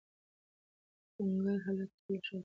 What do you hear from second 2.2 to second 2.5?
شاته بیایي